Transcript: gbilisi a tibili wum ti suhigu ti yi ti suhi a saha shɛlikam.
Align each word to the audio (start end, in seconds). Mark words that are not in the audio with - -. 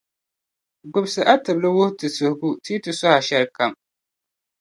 gbilisi 0.91 1.21
a 1.33 1.33
tibili 1.43 1.69
wum 1.75 1.91
ti 1.99 2.07
suhigu 2.15 2.49
ti 2.63 2.69
yi 2.73 2.79
ti 2.83 2.91
suhi 2.99 3.07
a 3.07 3.11
saha 3.11 3.25
shɛlikam. 3.27 3.71